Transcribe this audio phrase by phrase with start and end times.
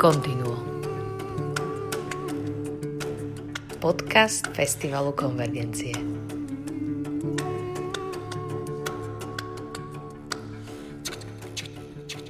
[0.00, 0.56] Continuo.
[3.76, 5.92] Podcast Festivalu Konvergencie.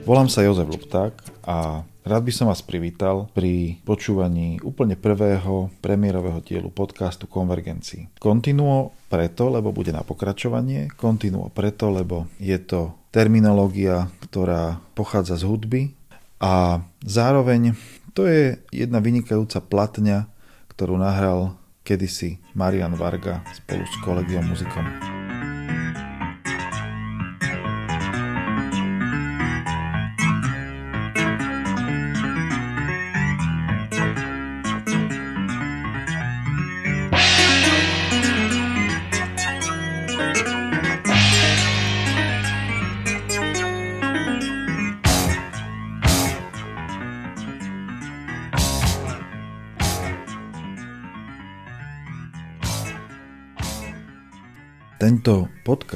[0.03, 1.15] Volám sa Jozef Lupták
[1.47, 8.19] a rád by som vás privítal pri počúvaní úplne prvého premiérového dielu podcastu Konvergencii.
[8.19, 15.47] Continuo preto, lebo bude na pokračovanie, continuo preto, lebo je to terminológia, ktorá pochádza z
[15.47, 16.00] hudby
[16.41, 17.77] a zároveň
[18.17, 20.27] to je jedna vynikajúca platňa,
[20.73, 25.20] ktorú nahral kedysi Marian Varga spolu s kolegiom muzikom.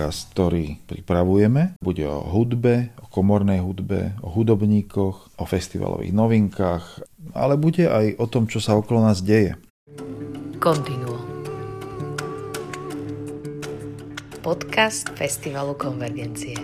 [0.04, 6.84] Podcast, ktorý pripravujeme, bude o hudbe, o komornej hudbe, o hudobníkoch, o festivalových novinkách,
[7.32, 9.56] ale bude aj o tom, čo sa okolo nás deje.
[10.60, 11.16] Continuo.
[14.44, 16.60] Podcast Festivalu Konvergencie.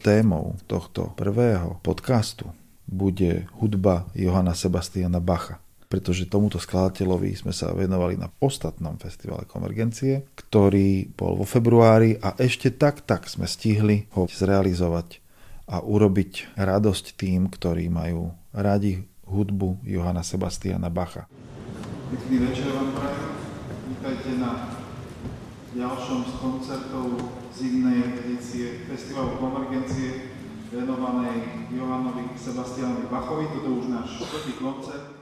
[0.00, 2.48] Témou tohto prvého podcastu
[2.88, 10.28] bude hudba Johana Sebastiana Bacha pretože tomuto skladateľovi sme sa venovali na ostatnom festivale Konvergencie,
[10.36, 15.24] ktorý bol vo februári a ešte tak, tak sme stihli ho zrealizovať
[15.68, 21.28] a urobiť radosť tým, ktorí majú radi hudbu Johana Sebastiana Bacha.
[22.08, 23.32] Pekný večer vám prajem.
[23.92, 24.52] Vítajte na
[25.76, 27.06] ďalšom z koncertov
[27.52, 30.32] zimnej edície Festivalu Konvergencie
[30.72, 33.44] venovanej Johanovi Sebastianovi Bachovi.
[33.52, 35.17] Toto už náš štvrtý koncert.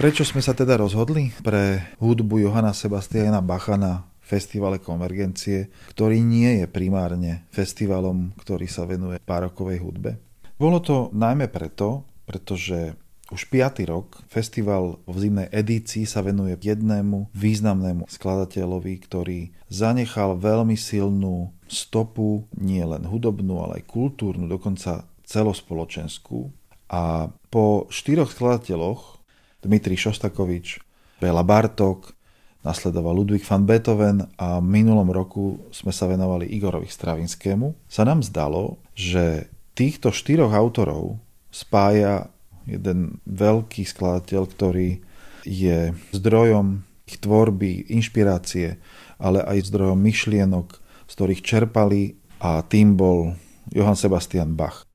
[0.00, 6.64] Prečo sme sa teda rozhodli pre hudbu Johana Sebastiana Bacha na festivale Konvergencie, ktorý nie
[6.64, 10.16] je primárne festivalom, ktorý sa venuje párokovej hudbe?
[10.56, 12.96] Bolo to najmä preto, pretože
[13.28, 20.80] už piatý rok festival v zimnej edícii sa venuje jednému významnému skladateľovi, ktorý zanechal veľmi
[20.80, 26.48] silnú stopu, nie len hudobnú, ale aj kultúrnu, dokonca celospoločenskú.
[26.88, 29.19] A po štyroch skladateľoch,
[29.60, 30.80] Dmitri Šostakovič,
[31.20, 32.16] Bela Bartok,
[32.60, 38.20] nasledoval Ludwig van Beethoven a v minulom roku sme sa venovali Igorovi Stravinskému, sa nám
[38.20, 41.16] zdalo, že týchto štyroch autorov
[41.48, 42.28] spája
[42.68, 45.00] jeden veľký skladateľ, ktorý
[45.48, 48.78] je zdrojom ich tvorby, inšpirácie,
[49.16, 50.68] ale aj zdrojom myšlienok,
[51.08, 53.34] z ktorých čerpali a tým bol
[53.72, 54.89] Johann Sebastian Bach.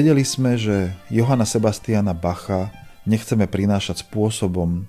[0.00, 2.72] Vedeli sme, že Johana Sebastiana Bacha
[3.04, 4.88] nechceme prinášať spôsobom,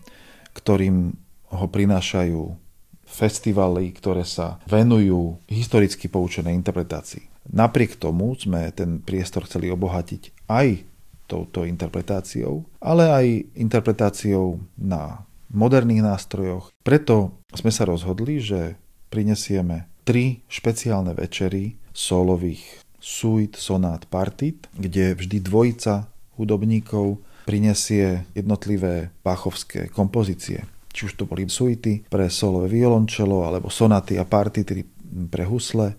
[0.55, 1.19] ktorým
[1.51, 2.55] ho prinášajú
[3.03, 7.27] festivaly, ktoré sa venujú historicky poučenej interpretácii.
[7.51, 10.87] Napriek tomu sme ten priestor chceli obohatiť aj
[11.27, 13.25] touto interpretáciou, ale aj
[13.59, 16.71] interpretáciou na moderných nástrojoch.
[16.87, 18.79] Preto sme sa rozhodli, že
[19.11, 26.07] prinesieme tri špeciálne večery solových suit, sonát, partit, kde vždy dvojica
[26.37, 27.17] hudobníkov
[27.49, 30.63] prinesie jednotlivé bachovské kompozície.
[30.93, 34.85] Či už to boli suity pre solové violončelo, alebo sonaty a partity
[35.27, 35.97] pre husle,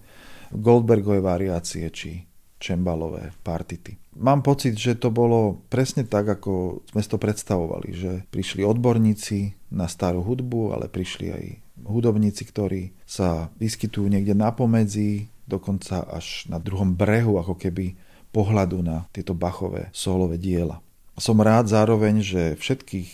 [0.53, 2.29] Goldbergové variácie, či
[2.61, 3.99] čembalové partity.
[4.21, 9.89] Mám pocit, že to bolo presne tak, ako sme to predstavovali, že prišli odborníci na
[9.89, 11.45] starú hudbu, ale prišli aj
[11.89, 17.99] hudobníci, ktorí sa vyskytujú niekde na pomedzi, dokonca až na druhom brehu, ako keby
[18.33, 20.81] pohľadu na tieto Bachové solové diela.
[21.21, 23.11] Som rád zároveň, že všetkých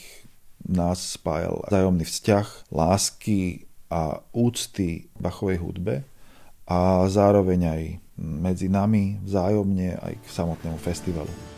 [0.71, 6.07] nás spájal zájomný vzťah, lásky a úcty Bachovej hudbe
[6.69, 7.83] a zároveň aj
[8.19, 11.58] medzi nami vzájomne aj k samotnému festivalu.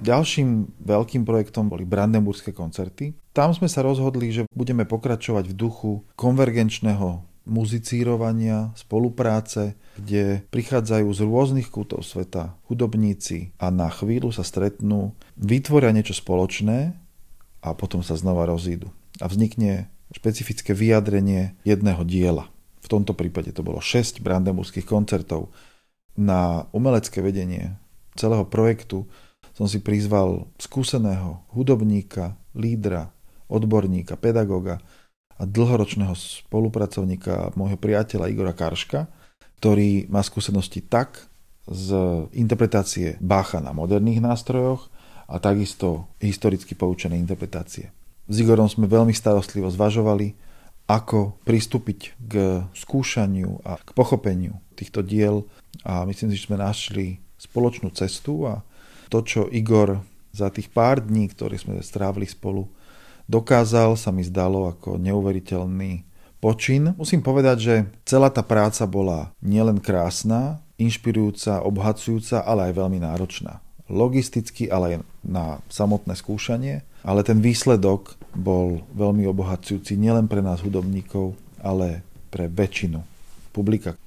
[0.00, 3.12] Ďalším veľkým projektom boli Brandenburské koncerty.
[3.36, 11.20] Tam sme sa rozhodli, že budeme pokračovať v duchu konvergenčného muzicírovania, spolupráce, kde prichádzajú z
[11.20, 16.96] rôznych kútov sveta hudobníci a na chvíľu sa stretnú, vytvoria niečo spoločné
[17.60, 18.88] a potom sa znova rozídu.
[19.20, 22.48] A vznikne špecifické vyjadrenie jedného diela.
[22.80, 25.52] V tomto prípade to bolo 6 brandenburských koncertov.
[26.16, 27.76] Na umelecké vedenie
[28.16, 29.04] celého projektu
[29.60, 33.12] som si prizval skúseného hudobníka, lídra,
[33.52, 34.80] odborníka, pedagoga
[35.36, 39.12] a dlhoročného spolupracovníka môjho priateľa Igora Karška,
[39.60, 41.28] ktorý má skúsenosti tak
[41.68, 41.92] z
[42.32, 44.88] interpretácie Bacha na moderných nástrojoch,
[45.30, 47.94] a takisto historicky poučené interpretácie.
[48.26, 50.34] S Igorom sme veľmi starostlivo zvažovali,
[50.90, 55.46] ako pristúpiť k skúšaniu a k pochopeniu týchto diel
[55.86, 58.66] a myslím si, že sme našli spoločnú cestu a
[59.10, 62.70] to, čo Igor za tých pár dní, ktoré sme strávili spolu,
[63.26, 66.06] dokázal, sa mi zdalo ako neuveriteľný
[66.38, 66.94] počin.
[66.94, 67.74] Musím povedať, že
[68.06, 73.60] celá tá práca bola nielen krásna, inšpirujúca, obhacujúca, ale aj veľmi náročná
[73.90, 74.96] logisticky, ale aj
[75.26, 76.86] na samotné skúšanie.
[77.02, 83.02] Ale ten výsledok bol veľmi obohacujúci nielen pre nás hudobníkov, ale pre väčšinu
[83.50, 83.98] publika.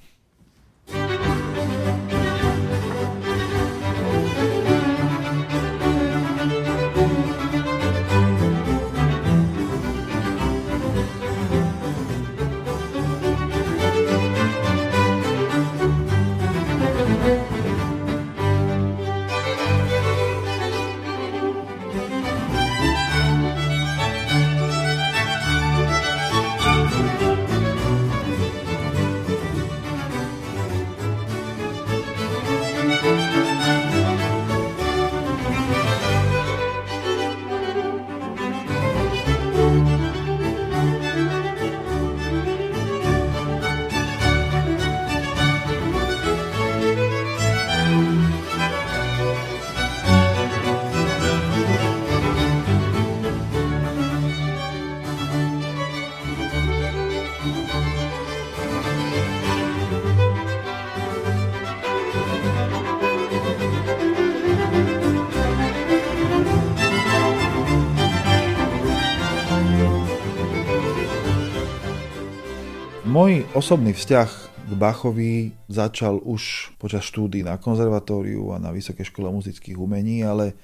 [73.14, 74.30] Môj osobný vzťah
[74.66, 80.58] k Bachovi začal už počas štúdy na konzervatóriu a na Vysokej škole muzických umení, ale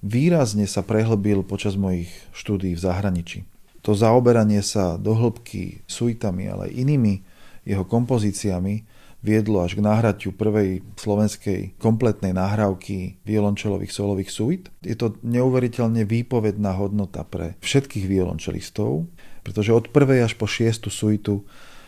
[0.00, 3.44] výrazne sa prehlbil počas mojich štúdí v zahraničí.
[3.84, 7.20] To zaoberanie sa do hĺbky suitami, ale aj inými
[7.68, 8.88] jeho kompozíciami
[9.20, 14.72] viedlo až k náhratiu prvej slovenskej kompletnej nahrávky violončelových solových suit.
[14.80, 19.04] Je to neuveriteľne výpovedná hodnota pre všetkých violončelistov,
[19.44, 21.44] pretože od prvej až po šiestu suitu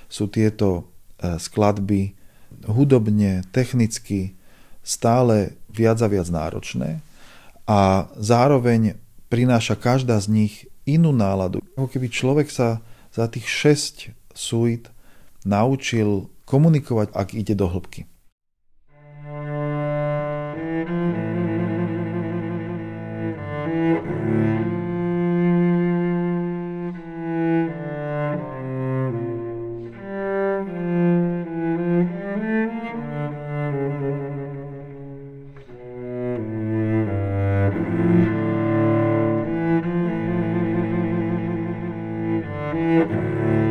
[0.07, 0.89] sú tieto
[1.21, 2.15] e, skladby
[2.67, 4.35] hudobne, technicky
[4.87, 7.03] stále viac a viac náročné
[7.67, 8.95] a zároveň
[9.27, 10.55] prináša každá z nich
[10.87, 11.59] inú náladu.
[11.75, 12.79] Ako keby človek sa
[13.11, 14.87] za tých 6 suit
[15.43, 18.07] naučil komunikovať, ak ide do hĺbky.
[42.87, 43.66] Música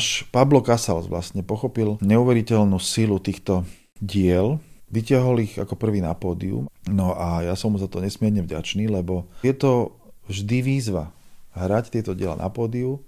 [0.00, 3.68] Až Pablo Casals vlastne pochopil neuveriteľnú silu týchto
[4.00, 4.56] diel,
[4.88, 8.88] vyťahol ich ako prvý na pódium, no a ja som mu za to nesmierne vďačný,
[8.88, 9.92] lebo je to
[10.24, 11.12] vždy výzva
[11.52, 13.04] hrať tieto diela na pódiu,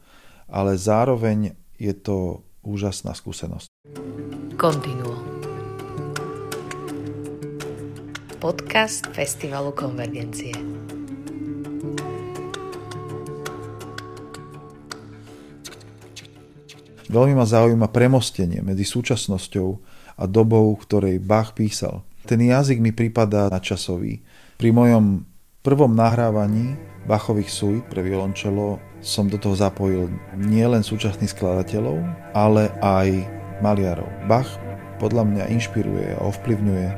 [0.52, 3.72] ale zároveň je to úžasná skúsenosť.
[4.60, 5.16] Continuo.
[8.36, 10.71] Podcast Festivalu Konvergencie.
[17.12, 19.68] Veľmi ma zaujíma premostenie medzi súčasnosťou
[20.16, 22.00] a dobou, ktorej Bach písal.
[22.24, 24.24] Ten jazyk mi pripadá načasový.
[24.56, 25.20] Pri mojom
[25.60, 26.72] prvom nahrávaní
[27.04, 30.08] Bachových suit pre violončelo som do toho zapojil
[30.40, 32.00] nielen súčasných skladateľov,
[32.32, 33.28] ale aj
[33.60, 34.08] maliarov.
[34.24, 34.48] Bach
[34.96, 36.88] podľa mňa inšpiruje a ovplyvňuje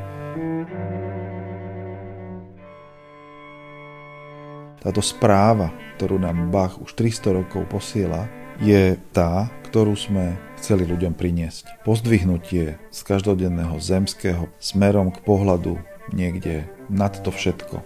[4.79, 11.19] táto správa, ktorú nám Bach už 300 rokov posiela, je tá, ktorú sme chceli ľuďom
[11.19, 11.83] priniesť.
[11.83, 15.77] Pozdvihnutie z každodenného zemského smerom k pohľadu
[16.15, 17.83] niekde nad to všetko.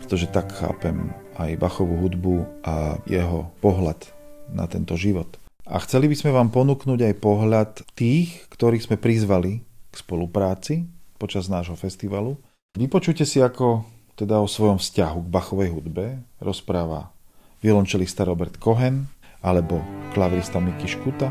[0.00, 4.10] Pretože tak chápem aj Bachovú hudbu a jeho pohľad
[4.50, 5.28] na tento život.
[5.68, 9.60] A chceli by sme vám ponúknuť aj pohľad tých, ktorých sme prizvali
[9.92, 10.88] k spolupráci
[11.20, 12.40] počas nášho festivalu.
[12.74, 13.84] Vypočujte si, ako
[14.16, 17.12] teda o svojom vzťahu k Bachovej hudbe rozpráva
[17.60, 19.06] violončelista Robert Cohen,
[19.38, 19.78] alebo
[20.18, 21.30] klavrista Miki Skuta,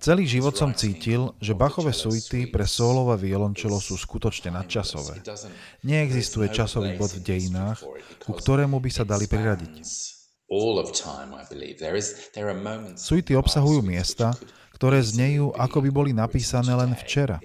[0.00, 5.22] Celý život som cítil, že Bachové suity pre sólové violončelo sú skutočne nadčasové.
[5.86, 7.86] Neexistuje časový bod v dejinách,
[8.26, 9.74] ku ktorému by sa dali priradiť.
[12.98, 14.34] Suity obsahujú miesta,
[14.74, 17.38] ktoré znejú, ako by boli napísané len včera.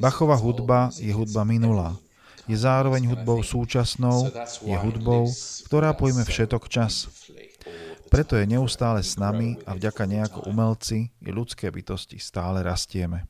[0.00, 1.92] Bachová hudba je hudba minulá.
[2.46, 4.30] Je zároveň hudbou súčasnou,
[4.66, 5.30] je hudbou,
[5.66, 7.06] ktorá pojme všetok čas.
[8.12, 13.24] Preto je neustále s nami a vďaka nejako umelci i ľudské bytosti stále rastieme.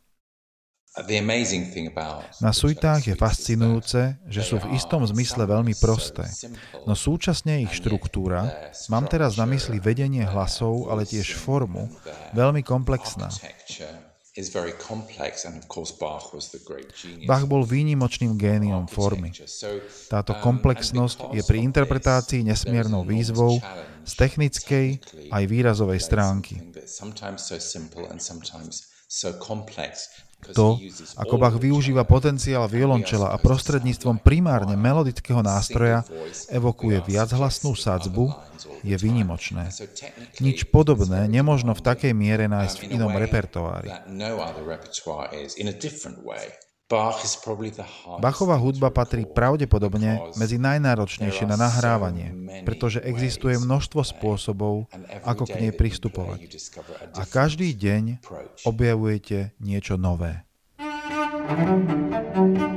[2.42, 6.28] Na suitách je fascinujúce, že sú v istom zmysle veľmi prosté,
[6.84, 11.88] no súčasne ich štruktúra, mám teraz na mysli vedenie hlasov, ale tiež formu,
[12.36, 13.32] veľmi komplexná.
[17.28, 19.28] Bach bol výnimočným géniom formy.
[20.08, 23.60] Táto komplexnosť je pri interpretácii nesmiernou výzvou
[24.08, 24.86] z technickej
[25.28, 26.56] aj výrazovej stránky.
[30.50, 30.82] To,
[31.14, 36.02] ako Bach využíva potenciál violončela a prostredníctvom primárne melodického nástroja
[36.50, 38.34] evokuje viachlasnú sadzbu,
[38.82, 39.70] je výnimočné.
[40.42, 43.90] Nič podobné nemožno v takej miere nájsť v inom repertoári.
[48.20, 52.32] Bachová hudba patrí pravdepodobne medzi najnáročnejšie na nahrávanie,
[52.68, 54.92] pretože existuje množstvo spôsobov,
[55.24, 56.38] ako k nej pristupovať.
[57.16, 58.20] A každý deň
[58.68, 60.44] objavujete niečo nové.
[62.32, 62.71] thank you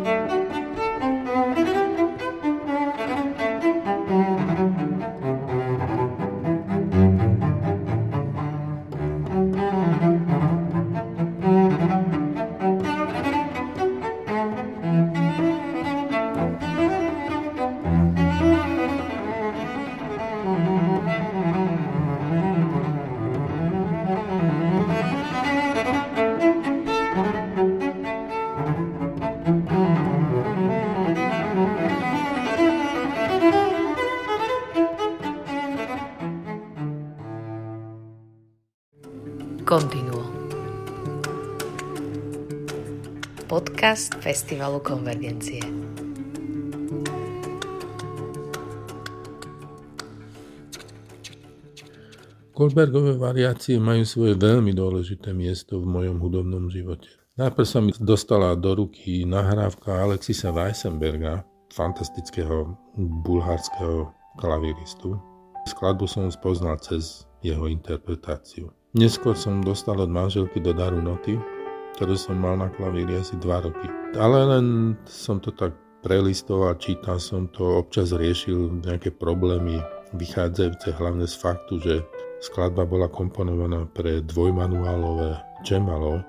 [43.95, 45.63] Podcast Festivalu Konvergencie.
[52.51, 57.07] Goldbergové variácie majú svoje veľmi dôležité miesto v mojom hudobnom živote.
[57.39, 64.11] Najprv sa mi dostala do ruky nahrávka Alexisa Weissenberga, fantastického bulharského
[64.43, 65.15] klaviristu.
[65.71, 68.75] Skladbu som spoznal cez jeho interpretáciu.
[68.91, 71.39] Neskôr som dostal od manželky do daru noty,
[71.95, 73.87] ktoré som mal na klavíri asi 2 roky.
[74.19, 75.71] Ale len som to tak
[76.03, 79.79] prelistoval, čítal som to, občas riešil nejaké problémy
[80.13, 82.03] vychádzajúce hlavne z faktu, že
[82.43, 86.21] skladba bola komponovaná pre dvojmanuálové džemalo,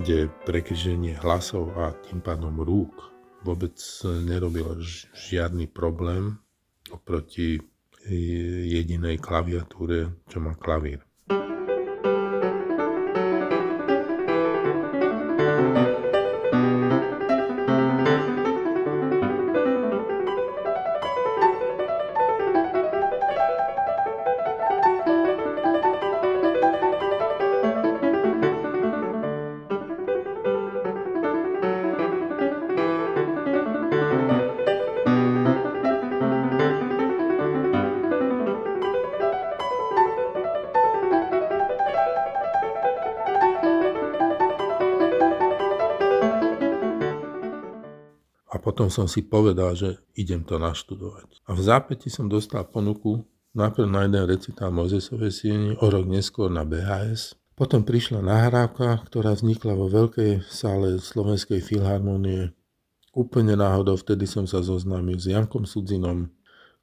[0.00, 3.12] kde prekryženie hlasov a tým pádom rúk
[3.44, 3.76] vôbec
[4.24, 4.78] nerobilo
[5.12, 6.40] žiadny problém
[6.88, 7.60] oproti
[8.64, 11.04] jedinej klaviatúre, čo má klavír.
[48.92, 51.46] Som si povedal, že idem to naštudovať.
[51.48, 56.50] A v zápäti som dostal ponuku najprv na jeden recitál Mozesovej sieni, o rok neskôr
[56.50, 57.34] na BHS.
[57.58, 62.56] Potom prišla nahrávka, ktorá vznikla vo veľkej sále Slovenskej filharmonie.
[63.12, 66.30] Úplne náhodou vtedy som sa zoznámil s Jankom Sudzinom,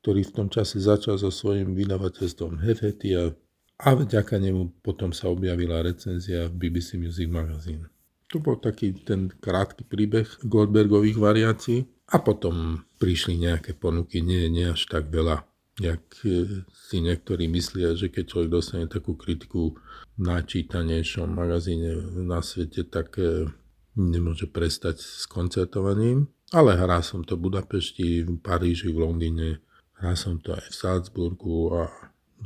[0.04, 3.34] ktorý v tom čase začal so svojím vydavateľstvom Hefetia
[3.82, 7.90] a vďaka nemu potom sa objavila recenzia v BBC Music Magazine.
[8.36, 11.80] To bol taký ten krátky príbeh Goldbergových variácií.
[12.08, 15.44] A potom prišli nejaké ponuky, nie, nie až tak veľa,
[15.76, 19.76] jak e, si niektorí myslia, že keď človek dostane takú kritiku
[20.16, 23.52] v najčítanejšom magazíne na svete, tak e,
[24.00, 26.32] nemôže prestať s koncertovaním.
[26.56, 29.60] Ale hral som to v Budapešti, v Paríži, v Londýne,
[30.00, 31.92] hral som to aj v Salzburgu a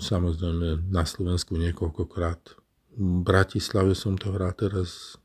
[0.02, 2.58] samozrejme na Slovensku niekoľkokrát.
[2.98, 5.20] V Bratislave som to hral teraz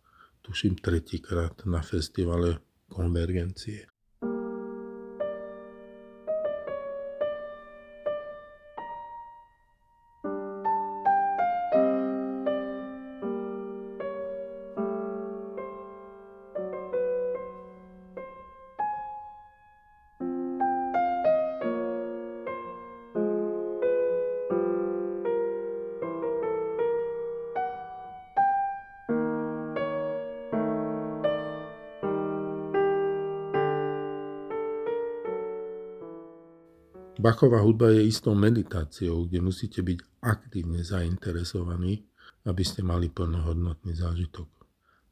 [0.46, 3.86] tuším tretíkrát na festivale konvergencie.
[37.16, 42.04] Bachová hudba je istou meditáciou, kde musíte byť aktívne zainteresovaní,
[42.44, 44.44] aby ste mali plnohodnotný zážitok.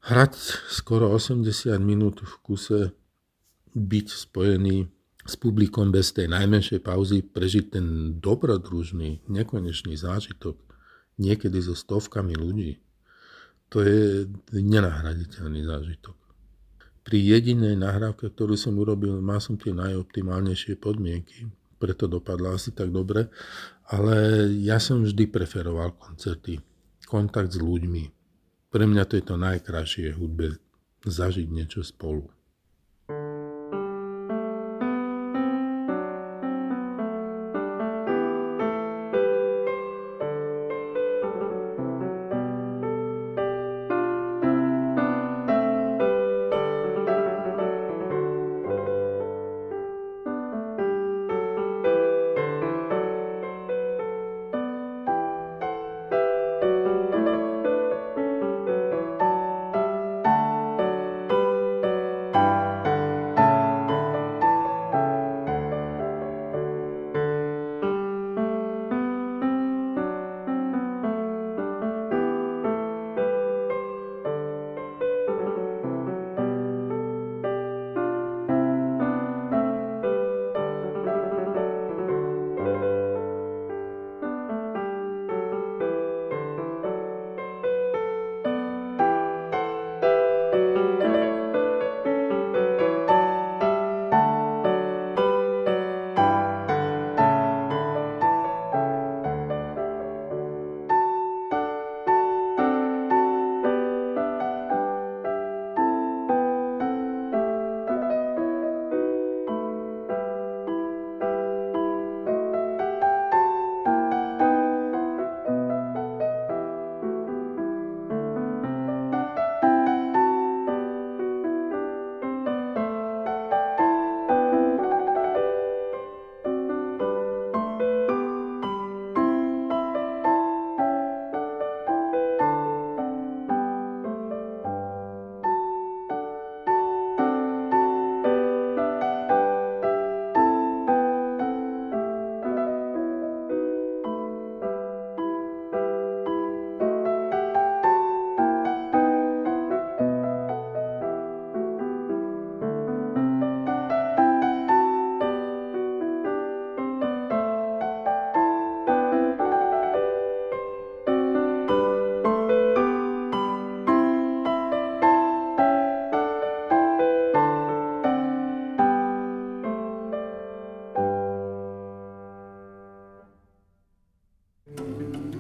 [0.05, 0.37] Hrať
[0.69, 1.49] skoro 80
[1.81, 2.81] minút v kuse,
[3.73, 4.85] byť spojený
[5.25, 7.87] s publikom bez tej najmenšej pauzy, prežiť ten
[8.21, 10.61] dobrodružný, nekonečný zážitok,
[11.17, 12.85] niekedy so stovkami ľudí,
[13.73, 16.15] to je nenahraditeľný zážitok.
[17.01, 21.49] Pri jedinej nahrávke, ktorú som urobil, mal som tie najoptimálnejšie podmienky
[21.85, 23.29] preto dopadla asi tak dobre,
[23.93, 26.57] ale ja som vždy preferoval koncerty,
[27.05, 28.05] kontakt s ľuďmi.
[28.73, 30.57] Pre mňa to je to najkrajšie hudbe,
[31.05, 32.25] zažiť niečo spolu.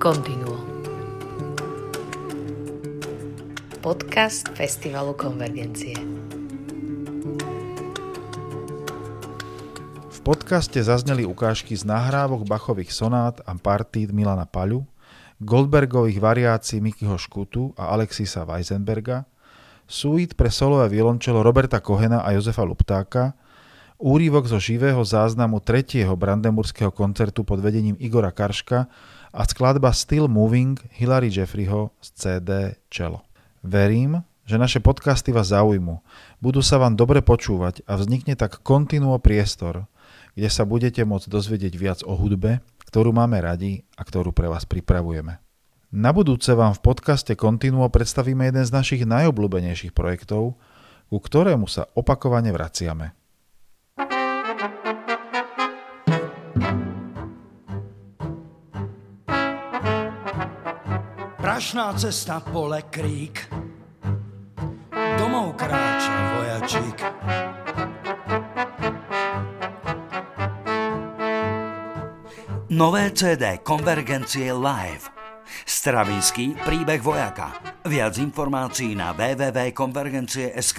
[0.04, 0.60] Continuo.
[3.80, 5.96] Podcast Festivalu Konvergencie.
[10.12, 14.84] V podcaste zazneli ukážky z nahrávok Bachových sonát a partít Milana Paľu,
[15.40, 19.24] Goldbergových variácií Mikyho Škutu a Alexisa Weisenberga,
[19.88, 23.32] suite pre solové violončelo Roberta Kohena a Jozefa Luptáka,
[23.96, 28.84] úrivok zo živého záznamu tretieho brandemurského koncertu pod vedením Igora Karška
[29.34, 32.50] a skladba Still Moving Hilary Jeffreyho z CD
[32.86, 33.26] Čelo.
[33.66, 35.98] Verím, že naše podcasty vás zaujmu,
[36.38, 39.90] budú sa vám dobre počúvať a vznikne tak kontinuo priestor,
[40.38, 44.62] kde sa budete môcť dozvedieť viac o hudbe, ktorú máme radi a ktorú pre vás
[44.70, 45.42] pripravujeme.
[45.90, 50.54] Na budúce vám v podcaste Continuo predstavíme jeden z našich najobľúbenejších projektov,
[51.10, 53.23] ku ktorému sa opakovane vraciame.
[61.74, 63.50] Prašná cesta pole krík,
[65.18, 66.98] domov kráča vojačík.
[72.70, 75.10] Nové CD Konvergencie Live.
[75.66, 77.50] Stravinský príbeh vojaka.
[77.90, 80.78] Viac informácií na www.konvergencie.sk.